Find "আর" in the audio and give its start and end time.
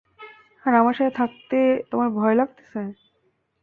0.63-0.73